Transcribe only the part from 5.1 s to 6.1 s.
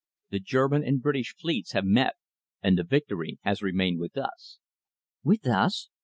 "With us?"